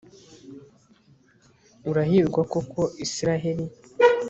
urahirwa 1.89 2.41
koko 2.53 2.81
israheli 3.05 3.65